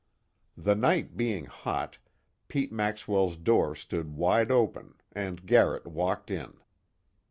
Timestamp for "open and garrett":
4.49-5.85